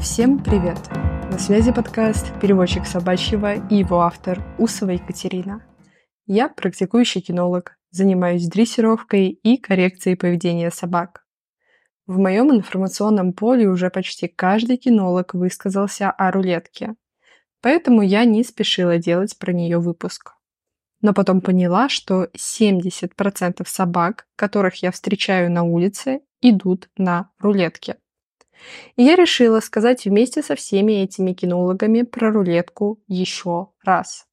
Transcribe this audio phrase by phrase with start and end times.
[0.00, 0.78] Всем привет!
[1.30, 5.62] На связи подкаст «Переводчик собачьего» и его автор Усова Екатерина.
[6.26, 11.26] Я практикующий кинолог, занимаюсь дрессировкой и коррекцией поведения собак.
[12.06, 16.94] В моем информационном поле уже почти каждый кинолог высказался о рулетке,
[17.60, 20.32] поэтому я не спешила делать про нее выпуск.
[21.02, 27.96] Но потом поняла, что 70% собак, которых я встречаю на улице, идут на рулетке.
[28.96, 34.26] И я решила сказать вместе со всеми этими кинологами про рулетку еще раз.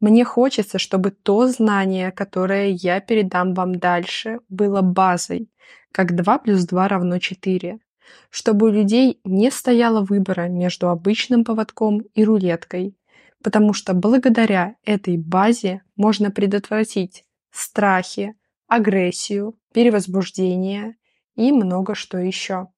[0.00, 5.48] Мне хочется, чтобы то знание, которое я передам вам дальше, было базой,
[5.92, 7.78] как 2 плюс 2 равно 4.
[8.28, 12.96] Чтобы у людей не стояло выбора между обычным поводком и рулеткой,
[13.42, 18.34] потому что благодаря этой базе можно предотвратить страхи,
[18.66, 20.96] агрессию, перевозбуждение
[21.34, 22.68] и много что еще.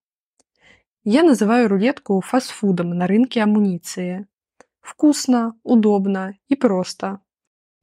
[1.09, 4.27] Я называю рулетку фастфудом на рынке амуниции.
[4.81, 7.21] Вкусно, удобно и просто.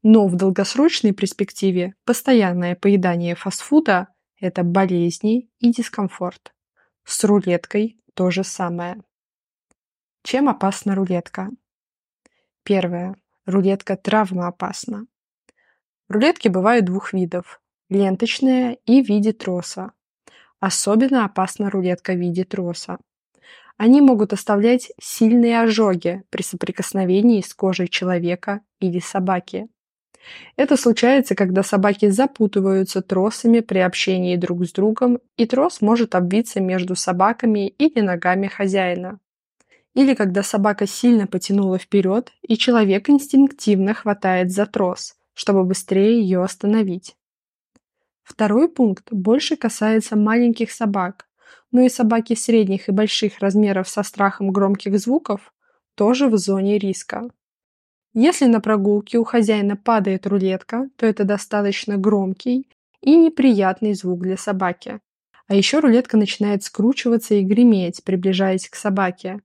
[0.02, 4.10] Но в долгосрочной перспективе постоянное поедание фастфуда–
[4.42, 6.54] это болезни и дискомфорт.
[7.06, 9.02] С рулеткой то же самое.
[10.24, 11.50] Чем опасна рулетка?
[12.64, 13.16] Первое.
[13.46, 15.08] Рулетка травмоопасна.
[16.10, 19.94] Рулетки бывают двух видов– ленточная и в виде троса.
[20.60, 22.98] Особенно опасна рулетка в виде троса.
[23.78, 29.68] Они могут оставлять сильные ожоги при соприкосновении с кожей человека или собаки.
[30.56, 36.62] Это случается, когда собаки запутываются тросами при общении друг с другом, и трос может обвиться
[36.62, 39.20] между собаками или ногами хозяина.
[39.96, 46.44] Или когда собака сильно потянула вперед, и человек инстинктивно хватает за трос, чтобы быстрее ее
[46.44, 47.16] остановить.
[48.24, 51.28] Второй пункт больше касается маленьких собак,
[51.72, 55.54] но и собаки средних и больших размеров со страхом громких звуков
[55.96, 57.30] тоже в зоне риска.
[58.14, 62.70] Если на прогулке у хозяина падает рулетка, то это достаточно громкий
[63.02, 65.00] и неприятный звук для собаки.
[65.48, 69.42] А еще рулетка начинает скручиваться и греметь, приближаясь к собаке.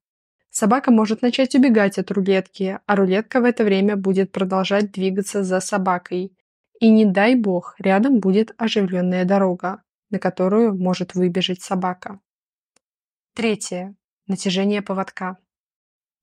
[0.50, 5.60] Собака может начать убегать от рулетки, а рулетка в это время будет продолжать двигаться за
[5.60, 6.32] собакой.
[6.78, 12.20] И не дай бог, рядом будет оживленная дорога на которую может выбежать собака.
[13.34, 13.94] Третье.
[14.26, 15.38] Натяжение поводка.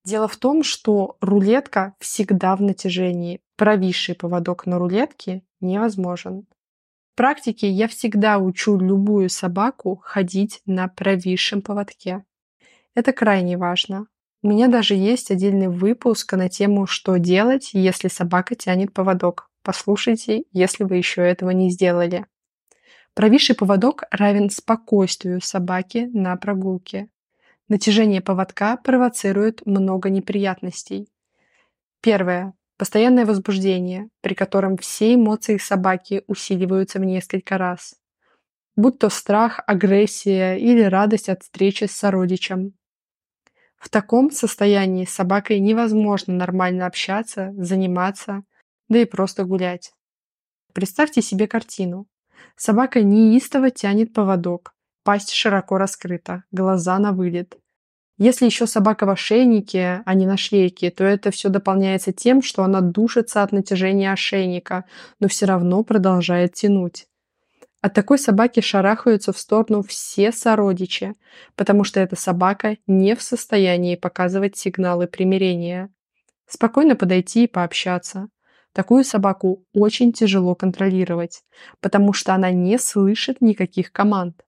[0.04, 3.42] Дело в том, что рулетка всегда в натяжении.
[3.56, 6.46] Провисший поводок на рулетке невозможен.
[7.14, 12.26] В практике я всегда учу любую собаку ходить на провисшем поводке.
[12.94, 14.08] Это крайне важно.
[14.44, 19.50] У меня даже есть отдельный выпуск на тему «Что делать, если собака тянет поводок».
[19.64, 22.28] Послушайте, если вы еще этого не сделали.
[23.16, 27.08] Провисший поводок равен спокойствию собаки на прогулке.
[27.70, 31.08] Натяжение поводка провоцирует много неприятностей.
[32.02, 32.54] Первое.
[32.78, 37.96] Постоянное возбуждение, при котором все эмоции собаки усиливаются в несколько раз.
[38.76, 42.74] Будь то страх, агрессия или радость от встречи с сородичем.
[43.78, 48.44] В таком состоянии с собакой невозможно нормально общаться, заниматься,
[48.90, 49.94] да и просто гулять.
[50.74, 52.08] Представьте себе картину.
[52.56, 54.74] Собака неистово тянет поводок.
[55.04, 57.58] Пасть широко раскрыта, глаза на вылет.
[58.18, 62.64] Если еще собака в ошейнике, а не на шлейке, то это все дополняется тем, что
[62.64, 64.86] она душится от натяжения ошейника,
[65.20, 67.08] но все равно продолжает тянуть.
[67.82, 71.14] От такой собаки шарахаются в сторону все сородичи,
[71.56, 75.94] потому что эта собака не в состоянии показывать сигналы примирения.
[76.48, 78.30] Спокойно подойти и пообщаться.
[78.76, 81.44] Такую собаку очень тяжело контролировать,
[81.80, 84.44] потому что она не слышит никаких команд.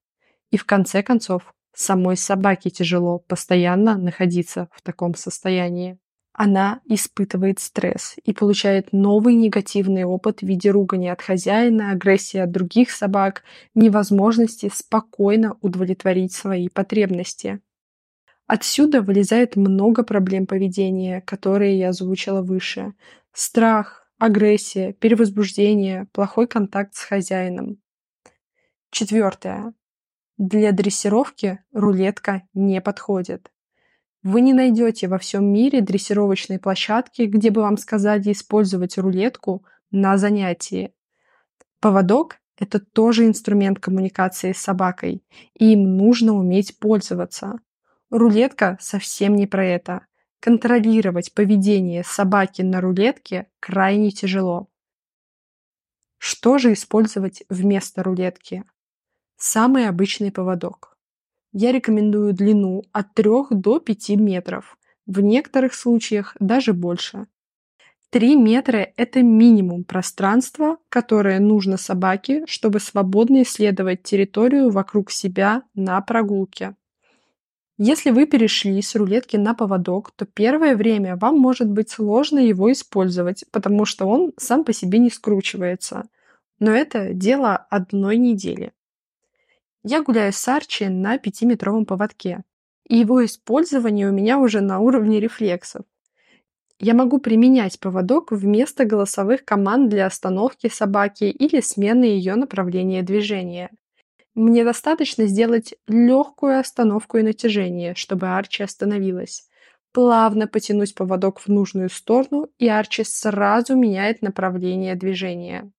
[0.51, 5.97] И в конце концов, самой собаке тяжело постоянно находиться в таком состоянии.
[6.33, 12.51] Она испытывает стресс и получает новый негативный опыт в виде ругани от хозяина, агрессии от
[12.51, 13.43] других собак,
[13.75, 17.61] невозможности спокойно удовлетворить свои потребности.
[18.45, 22.93] Отсюда вылезает много проблем поведения, которые я озвучила выше.
[23.31, 27.77] Страх, агрессия, перевозбуждение, плохой контакт с хозяином.
[28.89, 29.73] Четвертое.
[30.37, 33.51] Для дрессировки рулетка не подходит.
[34.23, 40.17] Вы не найдете во всем мире дрессировочной площадки, где бы вам сказали использовать рулетку на
[40.17, 40.93] занятии.
[41.79, 45.23] Поводок– это тоже инструмент коммуникации с собакой,
[45.57, 47.59] и им нужно уметь пользоваться.
[48.09, 50.06] Рулетка совсем не про это.
[50.39, 54.67] Контролировать поведение собаки на рулетке крайне тяжело.
[56.19, 58.63] Что же использовать вместо рулетки?
[59.37, 60.97] Самый обычный поводок.
[61.53, 67.27] Я рекомендую длину от 3 до 5 метров, в некоторых случаях даже больше.
[68.11, 75.99] 3 метра– это минимум пространства, которое нужно собаке, чтобы свободно исследовать территорию вокруг себя на
[76.01, 76.75] прогулке.
[77.79, 82.71] Если вы перешли с рулетки на поводок, то первое время вам может быть сложно его
[82.71, 86.05] использовать, потому что он сам по себе не скручивается.
[86.59, 88.73] Но это дело одной недели.
[89.83, 92.43] Я гуляю с Арчи на 5-метровом поводке,
[92.87, 95.83] и его использование у меня уже на уровне рефлексов.
[96.79, 103.69] Я могу применять поводок вместо голосовых команд для остановки собаки или смены ее направления движения.
[104.37, 109.49] Мне достаточно сделать легкую остановку и натяжение, чтобы Арчи остановилась.
[109.91, 115.71] Плавно потянуть поводок в нужную сторону, и Арчи сразу меняет направление движения.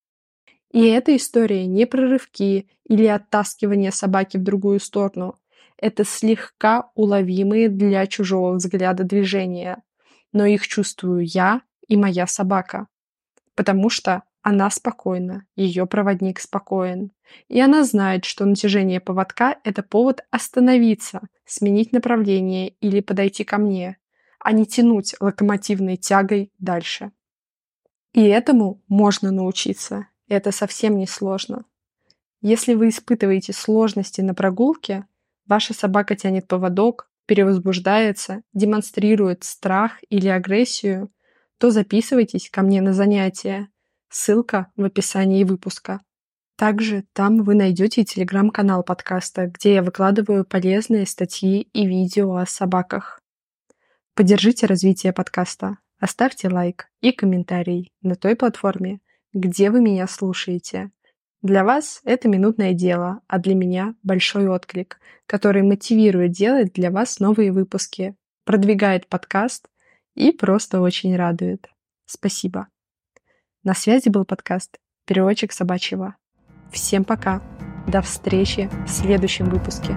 [0.72, 5.38] И эта история не про рывки или оттаскивание собаки в другую сторону.
[5.76, 9.84] Это слегка уловимые для чужого взгляда движения.
[10.32, 12.88] Но их чувствую я и моя собака.
[13.54, 17.12] Потому что она спокойна, ее проводник спокоен.
[17.49, 23.99] И она знает, что натяжение поводка– это повод остановиться, сменить направление или подойти ко мне,
[24.41, 27.12] а не тянуть локомотивной тягой дальше.
[28.15, 30.09] И этому можно научиться.
[30.29, 31.67] Это совсем не сложно.
[32.41, 35.05] Если вы испытываете сложности на прогулке,
[35.47, 41.12] ваша собака тянет поводок, перевозбуждается, демонстрирует страх или агрессию,
[41.59, 43.69] то записывайтесь ко мне на занятия–
[44.10, 46.00] Ссылка в описании выпуска.
[46.56, 53.20] Также там вы найдете телеграм-канал подкаста, где я выкладываю полезные статьи и видео о собаках.
[54.14, 59.00] Поддержите развитие подкаста, оставьте лайк и комментарий на той платформе,
[59.32, 60.90] где вы меня слушаете.
[61.43, 67.20] Для вас это минутное дело, а для меня большой отклик, который мотивирует делать для вас
[67.20, 69.69] новые выпуски, продвигает подкаст
[70.14, 71.69] и просто очень радует.
[72.06, 72.69] Спасибо.
[73.64, 76.14] На связи был подкаст «Переводчик собачьего».
[76.70, 77.43] Всем пока.
[77.88, 79.96] До встречи в следующем выпуске.